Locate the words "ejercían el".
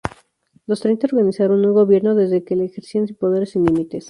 2.55-3.13